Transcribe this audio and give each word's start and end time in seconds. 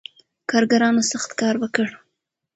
کارګرانو 0.49 1.01
سخت 1.11 1.31
کار 1.39 1.55
وکړ. 1.59 1.87